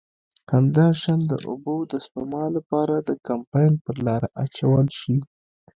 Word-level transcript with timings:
همداشان 0.53 1.19
د 1.31 1.33
اوبو 1.47 1.75
د 1.91 1.93
سپما 2.05 2.43
له 2.55 2.61
پاره 2.69 2.97
د 3.09 3.11
کمپاین 3.27 3.73
پر 3.85 3.95
لاره 4.05 4.27
واچول 4.35 4.87
شي. 4.99 5.15